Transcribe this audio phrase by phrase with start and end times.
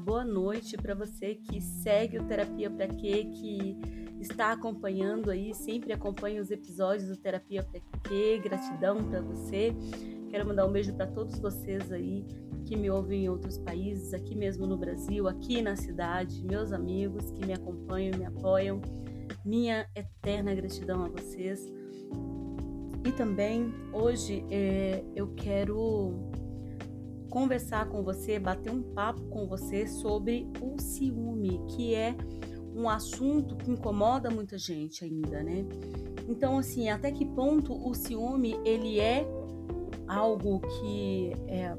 [0.00, 3.76] boa noite para você que segue o Terapia para Quê, que
[4.18, 8.40] está acompanhando aí, sempre acompanha os episódios do Terapia para Quê.
[8.42, 9.74] Gratidão para você.
[10.30, 12.24] Quero mandar um beijo para todos vocês aí
[12.64, 17.30] que me ouvem em outros países, aqui mesmo no Brasil, aqui na cidade, meus amigos
[17.32, 18.80] que me acompanham, me apoiam.
[19.44, 21.60] Minha eterna gratidão a vocês.
[23.04, 26.30] E também hoje é, eu quero
[27.30, 32.14] conversar com você, bater um papo com você sobre o ciúme, que é
[32.74, 35.64] um assunto que incomoda muita gente ainda, né?
[36.28, 39.26] Então, assim, até que ponto o ciúme ele é
[40.06, 41.74] algo que é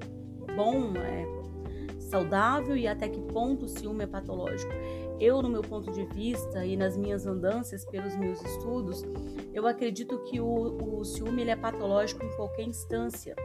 [0.55, 1.25] bom, é
[1.99, 4.71] saudável e até que ponto o ciúme é patológico?
[5.21, 9.03] Eu, no meu ponto de vista e nas minhas andanças pelos meus estudos,
[9.53, 13.35] eu acredito que o, o ciúme ele é patológico em qualquer instância,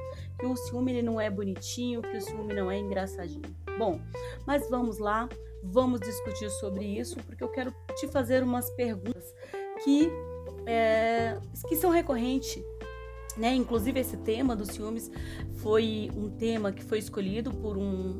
[0.41, 3.43] que o ciúme ele não é bonitinho, que o ciúme não é engraçadinho.
[3.79, 4.01] Bom,
[4.47, 5.29] mas vamos lá,
[5.63, 9.35] vamos discutir sobre isso, porque eu quero te fazer umas perguntas
[9.85, 10.11] que,
[10.65, 11.39] é,
[11.69, 12.65] que são recorrentes
[13.37, 13.55] né?
[13.55, 15.11] Inclusive esse tema dos ciúmes
[15.57, 18.19] foi um tema que foi escolhido por um,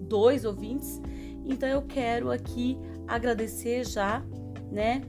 [0.00, 1.00] dois ouvintes
[1.46, 4.22] então eu quero aqui agradecer já,
[4.70, 5.02] né,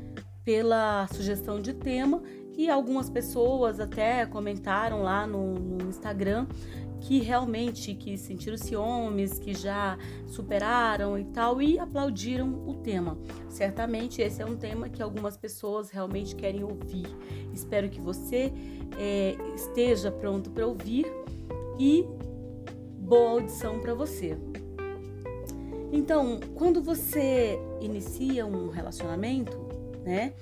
[0.43, 2.21] pela sugestão de tema
[2.55, 6.47] e algumas pessoas até comentaram lá no, no Instagram
[7.01, 13.17] que realmente que sentiram ciúmes, que já superaram e tal e aplaudiram o tema.
[13.49, 17.07] Certamente esse é um tema que algumas pessoas realmente querem ouvir.
[17.53, 18.51] Espero que você
[18.97, 21.05] é, esteja pronto para ouvir
[21.79, 22.03] e
[22.99, 24.37] boa audição para você.
[25.91, 29.57] Então, quando você inicia um relacionamento,
[30.03, 30.33] né?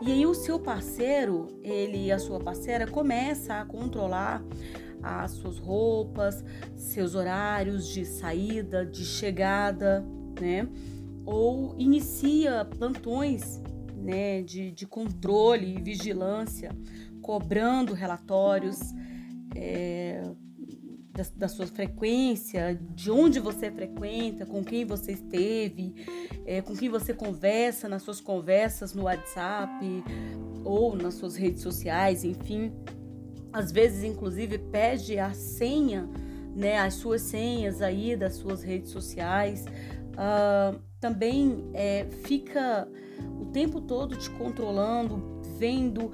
[0.00, 4.42] E aí o seu parceiro, ele a sua parceira começa a controlar
[5.00, 6.44] as suas roupas,
[6.76, 10.04] seus horários de saída, de chegada,
[10.40, 10.68] né?
[11.24, 13.60] Ou inicia plantões,
[13.96, 16.76] né, de, de controle e vigilância,
[17.20, 18.80] cobrando relatórios,
[19.54, 20.20] é,
[21.12, 25.94] da, da, sua frequência, de onde você frequenta, com quem você esteve,
[26.46, 29.84] é, com quem você conversa nas suas conversas no WhatsApp
[30.64, 32.72] ou nas suas redes sociais, enfim.
[33.52, 36.08] Às vezes, inclusive, pede a senha,
[36.54, 39.66] né, as suas senhas aí das suas redes sociais.
[40.12, 42.88] Uh, também é, fica
[43.40, 46.12] o tempo todo te controlando, vendo,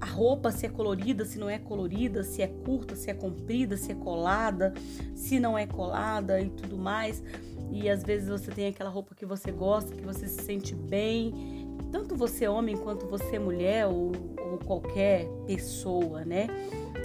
[0.00, 3.76] a roupa se é colorida, se não é colorida, se é curta, se é comprida,
[3.76, 4.74] se é colada,
[5.14, 7.22] se não é colada e tudo mais.
[7.70, 11.66] E às vezes você tem aquela roupa que você gosta, que você se sente bem,
[11.90, 14.12] tanto você homem quanto você mulher ou,
[14.50, 16.46] ou qualquer pessoa, né?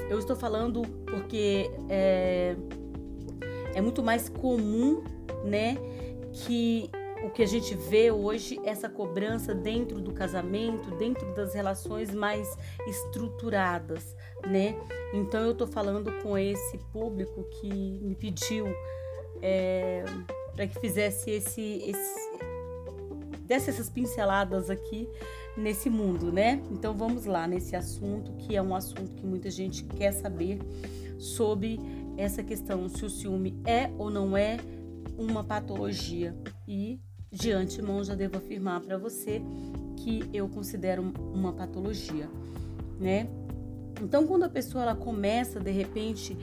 [0.09, 2.55] Eu estou falando porque é,
[3.73, 5.03] é muito mais comum,
[5.45, 5.77] né,
[6.33, 6.89] que
[7.23, 12.57] o que a gente vê hoje, essa cobrança dentro do casamento, dentro das relações mais
[12.87, 14.15] estruturadas,
[14.47, 14.75] né?
[15.13, 18.65] Então eu tô falando com esse público que me pediu
[19.41, 20.03] é,
[20.55, 22.31] para que fizesse esse, esse
[23.45, 25.09] desse essas pinceladas aqui
[25.57, 26.61] nesse mundo, né?
[26.71, 30.59] Então vamos lá nesse assunto que é um assunto que muita gente quer saber
[31.19, 31.79] sobre
[32.17, 34.57] essa questão se o ciúme é ou não é
[35.17, 36.35] uma patologia
[36.67, 36.99] e
[37.31, 39.41] de antemão já devo afirmar para você
[39.97, 42.29] que eu considero uma patologia,
[42.99, 43.27] né?
[44.01, 46.37] Então, quando a pessoa ela começa de repente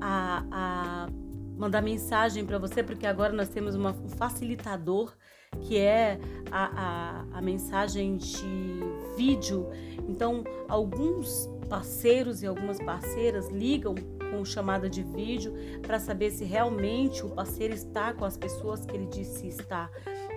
[0.00, 1.08] a, a
[1.56, 5.14] mandar mensagem para você, porque agora nós temos uma, um facilitador
[5.62, 6.18] que é
[6.50, 8.80] a, a, a mensagem de
[9.16, 9.68] vídeo.
[10.08, 13.94] Então, alguns parceiros e algumas parceiras ligam
[14.30, 18.96] com chamada de vídeo para saber se realmente o parceiro está com as pessoas que
[18.96, 19.90] ele disse estar.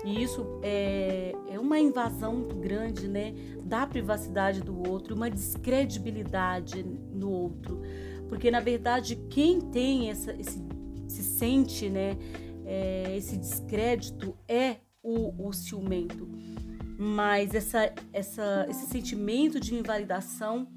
[0.07, 3.33] E isso é, é uma invasão muito grande, né?
[3.61, 7.81] Da privacidade do outro, uma descredibilidade no outro.
[8.29, 10.63] Porque, na verdade, quem tem essa, esse,
[11.09, 12.17] se sente, né?
[12.65, 16.25] É, esse descrédito é o, o ciumento.
[16.97, 20.69] Mas essa, essa, esse sentimento de invalidação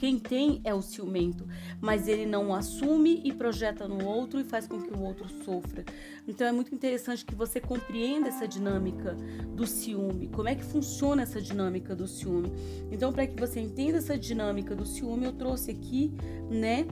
[0.00, 1.46] quem tem é o ciumento,
[1.78, 5.84] mas ele não assume e projeta no outro e faz com que o outro sofra.
[6.26, 9.14] Então é muito interessante que você compreenda essa dinâmica
[9.54, 12.50] do ciúme, como é que funciona essa dinâmica do ciúme.
[12.90, 16.10] Então, para que você entenda essa dinâmica do ciúme, eu trouxe aqui,
[16.50, 16.86] né,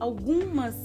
[0.00, 0.84] algumas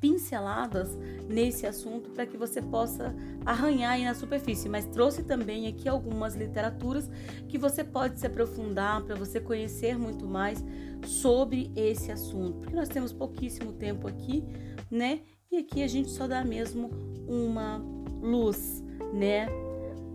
[0.00, 0.96] pinceladas
[1.28, 3.14] nesse assunto para que você possa
[3.44, 7.10] arranhar aí na superfície, mas trouxe também aqui algumas literaturas
[7.48, 10.64] que você pode se aprofundar para você conhecer muito mais
[11.06, 14.44] sobre esse assunto, porque nós temos pouquíssimo tempo aqui,
[14.90, 15.20] né?
[15.50, 16.90] E aqui a gente só dá mesmo
[17.26, 17.82] uma
[18.20, 19.48] luz, né?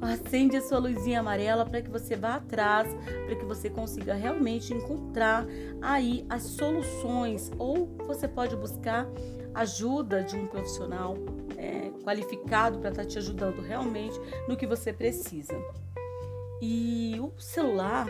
[0.02, 2.94] Acende a sua luzinha amarela para que você vá atrás,
[3.26, 5.46] para que você consiga realmente encontrar
[5.82, 7.50] aí as soluções.
[7.58, 9.08] Ou você pode buscar
[9.54, 11.16] ajuda de um profissional
[11.58, 15.54] é, qualificado para estar tá te ajudando realmente no que você precisa.
[16.62, 18.08] E o celular,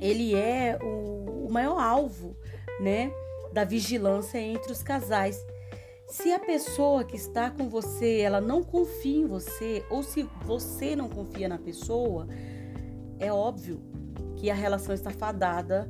[0.00, 2.36] ele é o, o maior alvo,
[2.80, 3.12] né,
[3.52, 5.44] da vigilância entre os casais.
[6.06, 10.94] Se a pessoa que está com você, ela não confia em você, ou se você
[10.94, 12.28] não confia na pessoa,
[13.18, 13.80] é óbvio
[14.36, 15.88] que a relação está fadada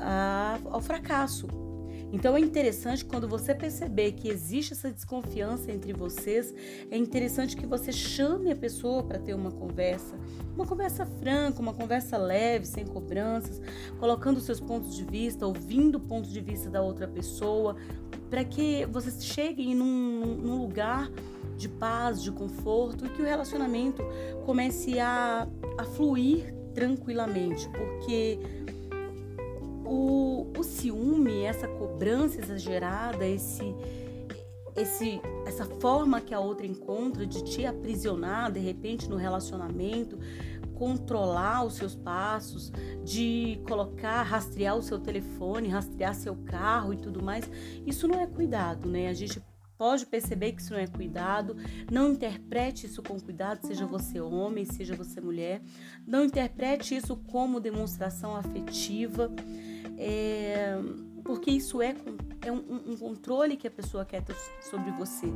[0.00, 1.46] a, ao fracasso.
[2.12, 6.52] Então é interessante quando você perceber que existe essa desconfiança entre vocês,
[6.90, 10.16] é interessante que você chame a pessoa para ter uma conversa,
[10.54, 13.60] uma conversa franca, uma conversa leve, sem cobranças,
[13.98, 17.76] colocando seus pontos de vista, ouvindo o ponto de vista da outra pessoa,
[18.28, 21.10] para que vocês cheguem num, num lugar
[21.56, 24.02] de paz, de conforto e que o relacionamento
[24.46, 25.46] comece a,
[25.78, 28.38] a fluir tranquilamente, porque
[29.90, 33.74] o, o ciúme, essa cobrança exagerada, esse,
[34.76, 40.16] esse, essa forma que a outra encontra de te aprisionar de repente no relacionamento,
[40.74, 42.72] controlar os seus passos,
[43.04, 47.50] de colocar, rastrear o seu telefone, rastrear seu carro e tudo mais,
[47.84, 49.08] isso não é cuidado, né?
[49.08, 49.42] A gente
[49.76, 51.56] pode perceber que isso não é cuidado,
[51.90, 55.62] não interprete isso com cuidado, seja você homem, seja você mulher,
[56.06, 59.32] não interprete isso como demonstração afetiva,
[60.02, 60.78] é,
[61.22, 61.94] porque isso é,
[62.40, 65.26] é um, um, controle que a pessoa quer ter sobre você.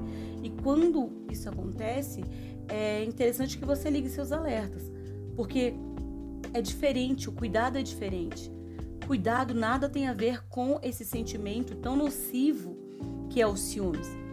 [0.43, 2.25] E quando isso acontece,
[2.67, 4.91] é interessante que você ligue seus alertas.
[5.37, 5.75] Porque
[6.55, 8.51] é diferente, o cuidado é diferente.
[9.07, 12.75] Cuidado nada tem a ver com esse sentimento tão nocivo
[13.29, 14.24] que é o ciúmes.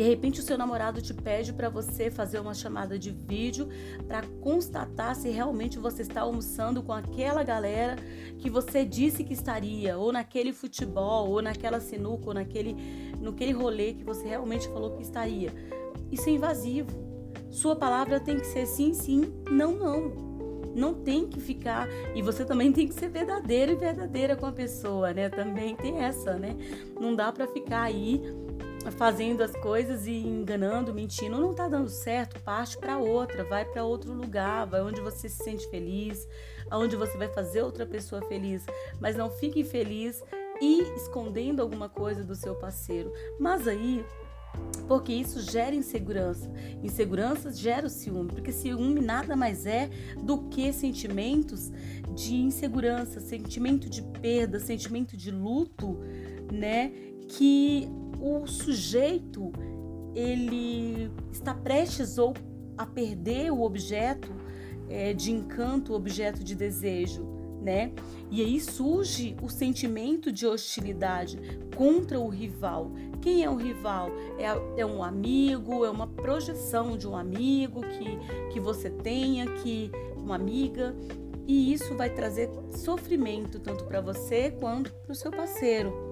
[0.00, 3.68] De repente o seu namorado te pede para você fazer uma chamada de vídeo
[4.08, 7.96] para constatar se realmente você está almoçando com aquela galera
[8.38, 12.74] que você disse que estaria, ou naquele futebol, ou naquela sinuca, ou naquele,
[13.20, 15.52] naquele rolê que você realmente falou que estaria.
[16.10, 16.90] Isso é invasivo.
[17.50, 20.30] Sua palavra tem que ser sim, sim, não, não.
[20.74, 21.86] Não tem que ficar.
[22.14, 25.28] E você também tem que ser verdadeiro e verdadeira com a pessoa, né?
[25.28, 26.56] Também tem essa, né?
[26.98, 28.22] Não dá para ficar aí
[28.96, 33.84] fazendo as coisas e enganando, mentindo, não tá dando certo, parte para outra, vai para
[33.84, 36.26] outro lugar, vai onde você se sente feliz,
[36.70, 38.64] aonde você vai fazer outra pessoa feliz,
[39.00, 40.22] mas não fique infeliz
[40.60, 43.12] e escondendo alguma coisa do seu parceiro.
[43.38, 44.04] Mas aí
[44.86, 46.50] porque isso gera insegurança.
[46.82, 49.88] Insegurança gera o ciúme, porque ciúme nada mais é
[50.20, 51.70] do que sentimentos
[52.14, 55.96] de insegurança, sentimento de perda, sentimento de luto,
[56.52, 56.90] né?
[57.28, 57.88] Que
[58.20, 59.52] o sujeito
[60.14, 62.34] ele está prestes ou
[62.76, 64.32] a perder o objeto
[64.88, 67.92] é, de encanto, o objeto de desejo né?
[68.30, 71.38] E aí surge o sentimento de hostilidade
[71.76, 72.90] contra o rival.
[73.20, 74.10] Quem é o rival?
[74.38, 79.90] É, é um amigo, é uma projeção de um amigo que, que você tenha, que
[80.16, 80.94] uma amiga.
[81.46, 86.09] E isso vai trazer sofrimento tanto para você quanto para o seu parceiro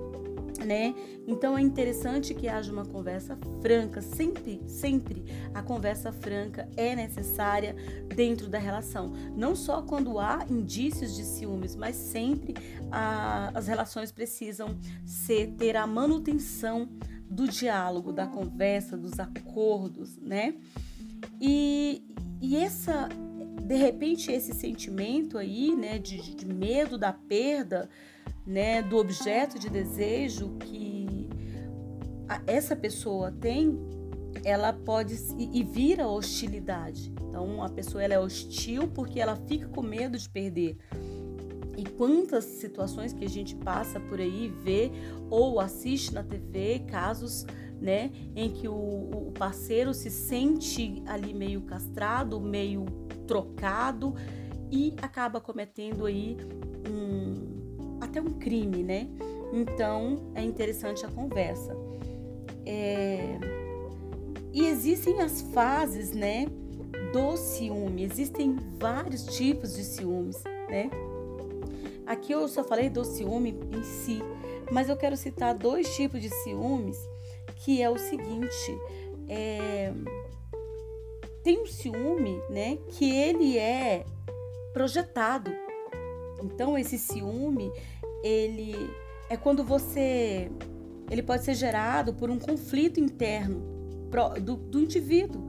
[0.64, 0.94] né?
[1.26, 5.24] Então é interessante que haja uma conversa franca, sempre, sempre
[5.54, 7.74] a conversa franca é necessária
[8.14, 9.12] dentro da relação.
[9.36, 12.54] Não só quando há indícios de ciúmes, mas sempre
[12.90, 16.88] a, as relações precisam ser, ter a manutenção
[17.30, 20.54] do diálogo, da conversa, dos acordos, né?
[21.40, 22.02] E,
[22.40, 23.08] e essa,
[23.62, 27.88] de repente, esse sentimento aí, né, de, de medo da perda,
[28.48, 31.28] né, do objeto de desejo que
[32.46, 33.78] essa pessoa tem,
[34.42, 37.12] ela pode e vira hostilidade.
[37.28, 40.78] Então a pessoa ela é hostil porque ela fica com medo de perder.
[41.76, 44.90] E quantas situações que a gente passa por aí, vê
[45.30, 47.44] ou assiste na TV, casos
[47.80, 52.86] né, em que o, o parceiro se sente ali meio castrado, meio
[53.26, 54.14] trocado
[54.70, 56.36] e acaba cometendo aí
[56.88, 57.27] um,
[58.18, 59.08] até um crime, né?
[59.52, 61.76] Então é interessante a conversa.
[62.66, 63.38] É...
[64.52, 66.46] E existem as fases, né,
[67.12, 68.02] do ciúme.
[68.02, 70.90] Existem vários tipos de ciúmes, né?
[72.06, 74.20] Aqui eu só falei do ciúme em si,
[74.70, 76.98] mas eu quero citar dois tipos de ciúmes,
[77.56, 78.78] que é o seguinte:
[79.28, 79.92] é...
[81.42, 84.04] tem um ciúme, né, que ele é
[84.72, 85.50] projetado.
[86.42, 87.72] Então esse ciúme
[88.22, 88.74] ele
[89.30, 90.50] é quando você
[91.10, 93.62] ele pode ser gerado por um conflito interno
[94.42, 95.48] do, do indivíduo.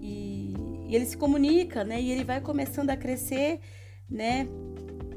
[0.00, 0.54] E,
[0.88, 2.00] e, ele se comunica, né?
[2.00, 3.60] E ele vai começando a crescer,
[4.08, 4.46] né?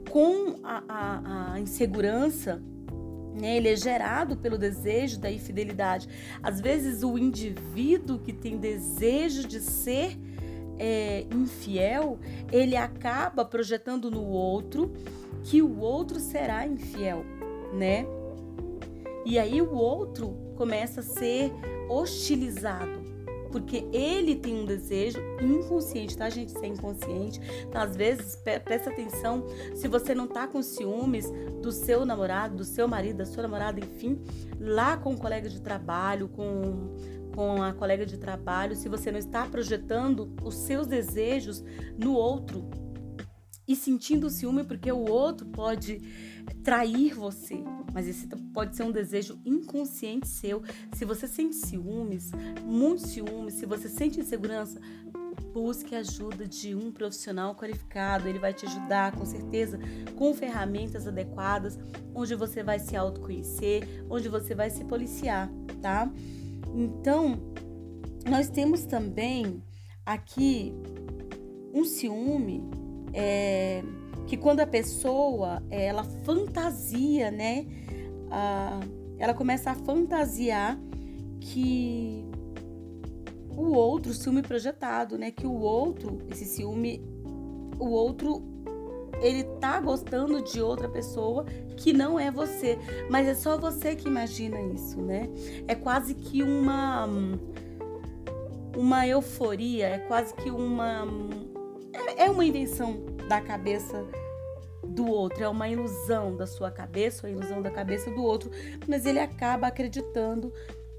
[0.09, 2.61] Com a, a, a insegurança,
[3.39, 3.57] né?
[3.57, 6.07] Ele é gerado pelo desejo da infidelidade.
[6.41, 10.17] Às vezes, o indivíduo que tem desejo de ser
[10.79, 12.17] é, infiel,
[12.51, 14.91] ele acaba projetando no outro
[15.43, 17.23] que o outro será infiel,
[17.73, 18.05] né?
[19.25, 21.51] E aí o outro começa a ser
[21.89, 22.98] hostilizado,
[23.51, 26.49] porque ele tem um desejo inconsciente, tá, gente?
[26.49, 27.39] Isso é inconsciente.
[27.67, 32.63] Então, às vezes, presta atenção, se você não tá com ciúmes do seu namorado, do
[32.63, 34.21] seu marido, da sua namorada, enfim,
[34.59, 36.95] lá com o colega de trabalho, com
[37.39, 41.63] com a colega de trabalho, se você não está projetando os seus desejos
[41.97, 42.67] no outro
[43.67, 46.01] e sentindo ciúme porque o outro pode
[46.63, 50.61] trair você, mas esse pode ser um desejo inconsciente seu.
[50.93, 52.31] Se você sente ciúmes,
[52.63, 54.79] muito ciúmes, se você sente insegurança,
[55.53, 58.27] busque a ajuda de um profissional qualificado.
[58.27, 59.79] Ele vai te ajudar, com certeza,
[60.15, 61.77] com ferramentas adequadas,
[62.13, 65.49] onde você vai se autoconhecer, onde você vai se policiar,
[65.81, 66.11] tá?
[66.73, 67.39] Então,
[68.29, 69.63] nós temos também
[70.05, 70.73] aqui
[71.73, 72.63] um ciúme
[73.13, 73.83] é,
[74.29, 77.65] que quando a pessoa ela fantasia, né?
[78.29, 78.79] Ah,
[79.17, 80.79] ela começa a fantasiar
[81.41, 82.23] que
[83.49, 85.31] o outro, ciúme projetado, né?
[85.31, 87.03] Que o outro, esse ciúme,
[87.79, 88.43] o outro,
[89.19, 91.45] ele tá gostando de outra pessoa
[91.75, 92.77] que não é você,
[93.09, 95.27] mas é só você que imagina isso, né?
[95.67, 97.09] É quase que uma
[98.77, 101.07] uma euforia, é quase que uma
[101.91, 104.03] é, é uma invenção da cabeça
[104.83, 108.49] do outro, é uma ilusão da sua cabeça, uma ilusão da cabeça do outro,
[108.87, 110.51] mas ele acaba acreditando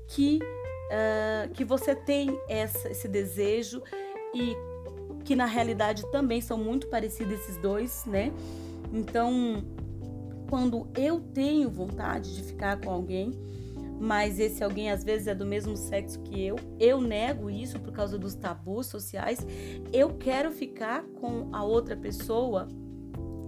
[0.06, 3.82] que, uh, que você tem essa, esse desejo
[4.32, 4.56] e
[5.25, 8.32] que na realidade também são muito parecidos esses dois, né?
[8.92, 9.64] Então,
[10.49, 13.32] quando eu tenho vontade de ficar com alguém,
[14.00, 17.92] mas esse alguém às vezes é do mesmo sexo que eu, eu nego isso por
[17.92, 19.47] causa dos tabus sociais,
[19.92, 22.66] eu quero ficar com a outra pessoa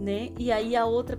[0.02, 0.30] né?
[0.38, 1.18] E aí a outra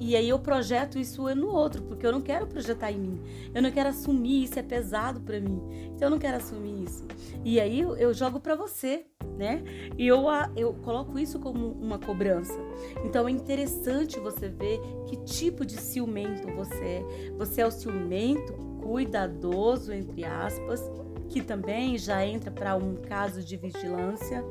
[0.00, 3.20] e aí eu projeto isso no outro, porque eu não quero projetar em mim.
[3.54, 5.62] Eu não quero assumir isso, é pesado para mim.
[5.94, 7.04] Então eu não quero assumir isso.
[7.44, 9.06] E aí eu, jogo para você,
[9.38, 9.62] né?
[9.96, 10.24] E eu,
[10.56, 12.58] eu coloco isso como uma cobrança.
[13.04, 17.04] Então é interessante você ver que tipo de ciumento você é.
[17.38, 20.82] Você é o ciumento cuidadoso, entre aspas,
[21.28, 24.44] que também já entra para um caso de vigilância,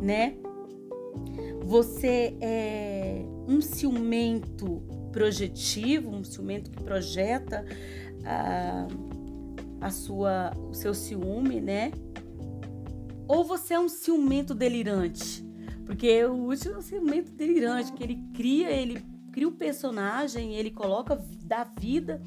[0.00, 0.36] né?
[1.64, 7.64] Você é um ciumento projetivo, um ciumento que projeta
[8.24, 8.86] a,
[9.80, 11.90] a sua, o seu ciúme, né?
[13.26, 15.44] Ou você é um ciumento delirante?
[15.84, 20.70] Porque o último é um ciumento delirante, que ele cria, ele cria o personagem, ele
[20.70, 22.20] coloca, dá vida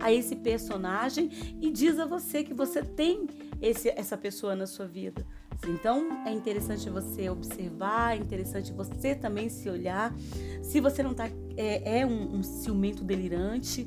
[0.00, 3.26] a esse personagem e diz a você que você tem
[3.60, 5.24] esse, essa pessoa na sua vida.
[5.66, 10.14] Então é interessante você observar, é interessante você também se olhar.
[10.62, 13.84] Se você não tá é, é um, um, ciumento delirante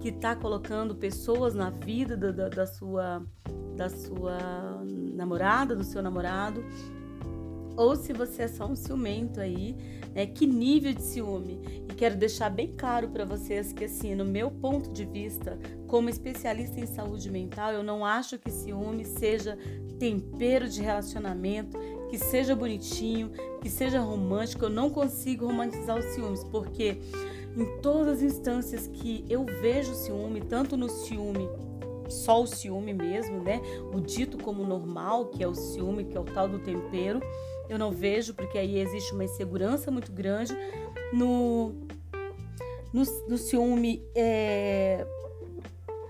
[0.00, 3.24] que está colocando pessoas na vida da, da, da, sua
[3.76, 4.82] da sua
[5.14, 6.64] namorada, do seu namorado,
[7.76, 9.76] ou se você é só um ciumento aí,
[10.14, 10.26] né?
[10.26, 11.60] Que nível de ciúme?
[11.90, 16.08] E quero deixar bem claro para vocês que assim, no meu ponto de vista, como
[16.08, 19.58] especialista em saúde mental, eu não acho que ciúme seja
[19.98, 21.78] tempero de relacionamento,
[22.10, 24.64] que seja bonitinho, que seja romântico.
[24.64, 26.98] Eu não consigo romantizar os ciúmes, porque
[27.56, 31.48] em todas as instâncias que eu vejo ciúme, tanto no ciúme
[32.08, 33.60] só o ciúme mesmo, né?
[33.92, 37.20] O dito como normal, que é o ciúme, que é o tal do tempero,
[37.72, 40.56] eu não vejo, porque aí existe uma insegurança muito grande.
[41.12, 41.74] No,
[42.92, 45.06] no, no ciúme é,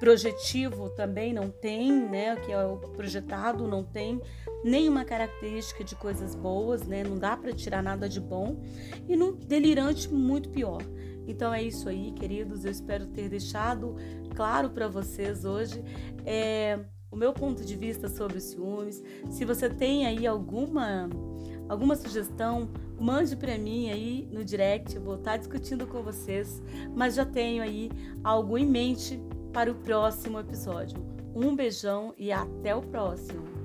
[0.00, 2.34] projetivo também não tem, né?
[2.36, 4.20] Que é o projetado, não tem
[4.64, 7.04] nenhuma característica de coisas boas, né?
[7.04, 8.56] Não dá para tirar nada de bom.
[9.08, 10.82] E no delirante, muito pior.
[11.28, 12.64] Então é isso aí, queridos.
[12.64, 13.94] Eu espero ter deixado
[14.34, 15.80] claro para vocês hoje.
[16.26, 19.02] É, o meu ponto de vista sobre os ciúmes.
[19.30, 21.08] Se você tem aí alguma
[21.68, 26.62] alguma sugestão, mande para mim aí no direct, eu vou estar discutindo com vocês,
[26.94, 27.90] mas já tenho aí
[28.22, 29.20] algo em mente
[29.52, 30.98] para o próximo episódio.
[31.34, 33.61] Um beijão e até o próximo!